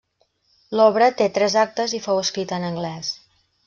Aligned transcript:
L'obra 0.79 1.11
té 1.21 1.29
tres 1.37 1.59
actes 1.67 1.97
i 2.01 2.03
fou 2.09 2.25
escrita 2.25 2.63
en 2.63 2.71
anglès. 2.75 3.17